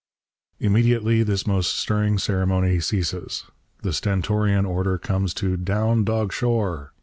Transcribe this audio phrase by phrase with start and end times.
[0.59, 3.43] Immediately this most stirring ceremony ceases,
[3.83, 6.91] the stentorian order comes to 'Down dog shore!'